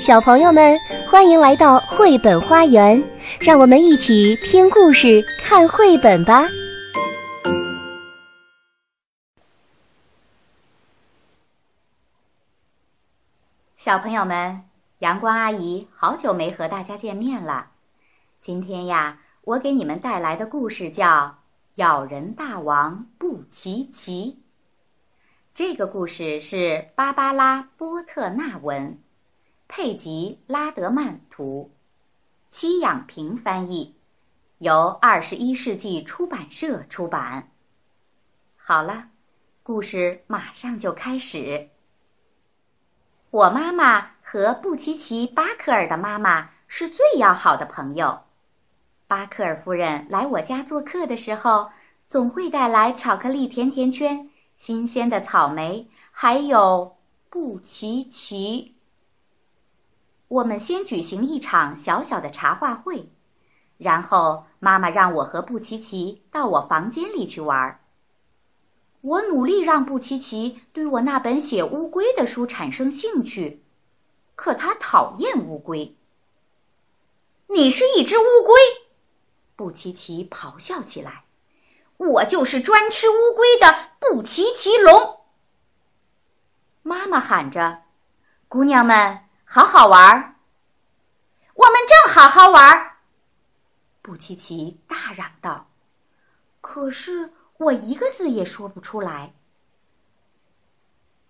[0.00, 0.78] 小朋友们，
[1.10, 3.02] 欢迎来到绘本花园，
[3.40, 6.46] 让我们一起听故事、看绘本吧。
[13.76, 14.62] 小朋友们，
[15.00, 17.72] 阳光阿姨好久没和大家见面了。
[18.40, 21.06] 今天呀，我给你们带来的故事叫
[21.74, 24.38] 《咬人大王布奇奇》。
[25.52, 28.96] 这个故事是芭芭拉·波特纳文。
[29.80, 31.70] 佩吉·拉德曼图，
[32.50, 33.94] 戚养平翻译，
[34.58, 37.52] 由二十一世纪出版社出版。
[38.56, 39.10] 好了，
[39.62, 41.68] 故事马上就开始。
[43.30, 48.22] 我妈妈和布奇奇·巴克尔的妈妈是最要好的朋友。
[49.06, 51.70] 巴克尔夫人来我家做客的时候，
[52.08, 56.96] 总会带来巧克力甜甜圈、新鲜的草莓，还有
[57.30, 58.74] 布奇奇。
[60.28, 63.10] 我们先举行一场小小的茶话会，
[63.78, 67.80] 然后妈妈让我和布奇奇到我房间里去玩。
[69.00, 73.62] 我努力让布奇奇对我那本写乌龟的书产生兴趣，
[74.34, 75.96] 可他讨厌乌龟。
[77.46, 78.54] 你是一只乌龟，
[79.56, 81.24] 布奇奇咆哮起来。
[81.96, 85.20] 我就是专吃乌龟的布奇奇龙。
[86.82, 87.82] 妈妈喊着
[88.46, 90.34] ：“姑娘们！”好好玩儿，
[91.54, 92.98] 我们正好好玩儿。
[94.02, 95.68] 布奇奇大嚷道
[96.60, 99.32] ：“可是我一个字也说不出来。”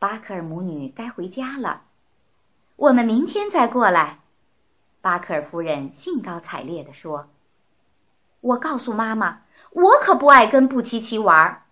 [0.01, 1.85] 巴克尔母女该回家了，
[2.75, 4.19] 我们明天再过来。”
[5.01, 7.31] 巴克尔夫人兴高采烈地说。
[8.41, 11.67] “我告诉妈妈，我可不爱跟布奇奇玩儿。”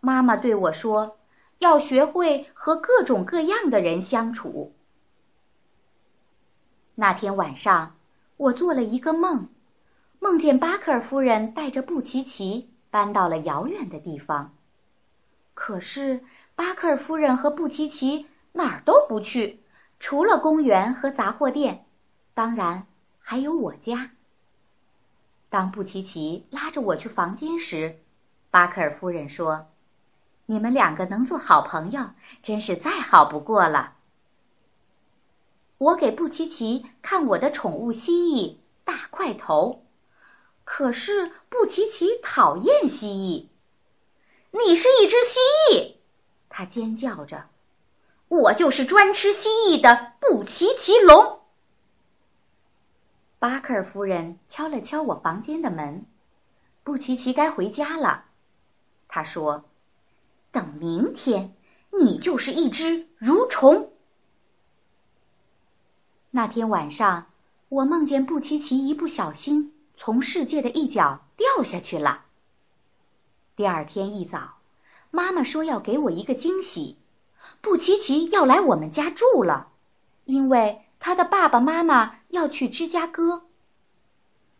[0.00, 1.18] 妈妈对我说
[1.58, 4.72] ：“要学会和各种各样的人相处。”
[6.98, 7.94] 那天晚上，
[8.38, 9.48] 我做了一个梦，
[10.18, 14.54] 梦见巴克尔夫人带着布奇奇搬到了遥远的地方。
[15.52, 16.24] 可是
[16.54, 19.60] 巴克尔夫人和布奇奇哪儿都不去，
[19.98, 21.84] 除了公园和杂货店，
[22.32, 22.86] 当然
[23.18, 24.12] 还有我家。
[25.50, 27.98] 当布奇奇拉着我去房间时，
[28.50, 29.66] 巴克尔夫人说
[30.46, 32.00] ：“你们两个能做好朋友，
[32.42, 33.95] 真是再好不过了。”
[35.78, 39.84] 我给布奇奇看我的宠物蜥蜴大块头，
[40.64, 43.48] 可是布奇奇讨厌蜥蜴。
[44.58, 45.38] 你是一只蜥
[45.70, 45.96] 蜴，
[46.48, 47.50] 他尖叫着。
[48.28, 51.40] 我就是专吃蜥蜴的布奇奇龙。
[53.38, 56.06] 巴克尔夫人敲了敲我房间的门，
[56.82, 58.24] 布奇奇该回家了。
[59.06, 59.66] 他说
[60.50, 61.54] ：“等明天，
[61.98, 63.92] 你就是一只蠕虫。”
[66.36, 67.28] 那天晚上，
[67.70, 72.24] 我梦见布奇奇一不小心从世界的一角掉下去了。
[73.56, 74.58] 第二天一早，
[75.10, 76.98] 妈妈说要给我一个惊喜，
[77.62, 79.68] 布奇奇要来我们家住了，
[80.26, 83.44] 因为他的爸爸妈妈要去芝加哥。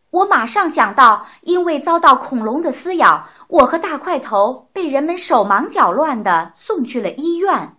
[0.09, 7.76] 我马上想到，因为遭到恐龙的撕咬，我和大块头被人们手忙脚乱地送去了医院。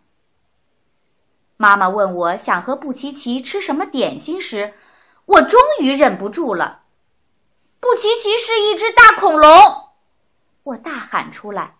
[1.57, 4.75] 妈妈问我想和布奇奇吃什么点心时，
[5.25, 6.83] 我终于忍不住了。
[7.79, 9.49] 布奇奇是一只大恐龙，
[10.63, 11.77] 我大喊出来，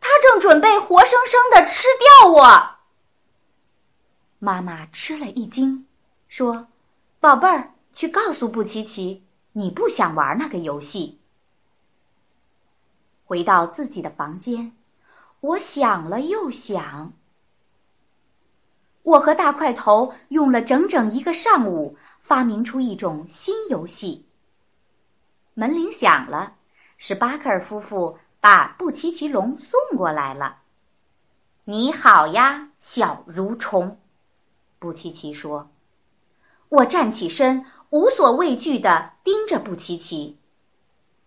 [0.00, 2.76] 他正准备活生生的吃掉我。
[4.38, 5.86] 妈妈吃了一惊，
[6.28, 6.68] 说
[7.20, 11.20] ：“宝贝儿，去告诉布奇奇，你不想玩那个游戏。”
[13.24, 14.76] 回到自己的房间，
[15.40, 17.12] 我想了又想。
[19.10, 24.24] 我和大块头用了整整一个上午，发明出一种新游戏。
[25.54, 26.54] 门铃响了，
[26.96, 30.58] 是巴克尔夫妇把布奇奇龙送过来了。
[31.64, 33.98] 你好呀，小蠕虫，
[34.78, 35.72] 布奇奇说。
[36.68, 40.38] 我站起身，无所畏惧地盯着布奇奇。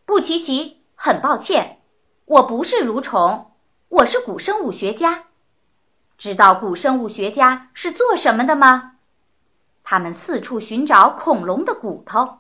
[0.06, 1.82] 布奇奇，很抱歉，
[2.24, 3.52] 我不是蠕虫，
[3.90, 5.26] 我是古生物学家。
[6.24, 8.94] 知道古生物学家是做什么的吗？
[9.84, 12.40] 他们四处寻找恐龙的骨头。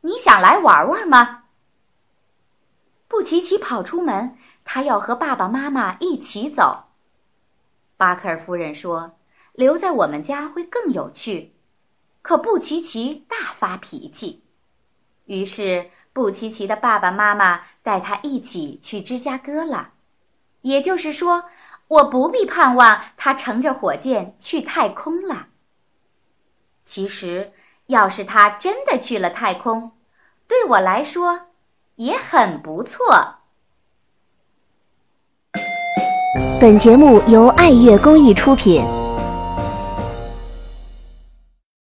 [0.00, 1.44] 你想来玩玩吗？
[3.06, 6.84] 布奇奇跑出门，他要和爸爸妈妈一起走。
[7.98, 9.18] 巴克尔夫人说
[9.52, 11.54] ：“留在我们家会更有趣。”
[12.24, 14.42] 可布奇奇大发脾气，
[15.26, 19.90] 于是布奇奇的爸爸妈妈带他一起去芝加哥了。
[20.62, 21.44] 也就是说。
[21.88, 25.48] 我不必盼望他乘着火箭去太空了。
[26.84, 27.52] 其实，
[27.86, 29.92] 要是他真的去了太空，
[30.46, 31.48] 对我来说
[31.96, 33.36] 也很不错。
[36.60, 38.97] 本节目由爱乐公益出品。